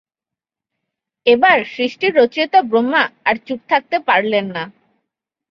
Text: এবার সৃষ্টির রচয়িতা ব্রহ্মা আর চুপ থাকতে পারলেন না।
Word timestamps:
এবার 1.25 1.57
সৃষ্টির 1.73 2.13
রচয়িতা 2.15 2.59
ব্রহ্মা 2.63 3.03
আর 3.27 3.35
চুপ 3.47 3.59
থাকতে 3.69 3.97
পারলেন 4.07 4.45
না। 4.55 4.63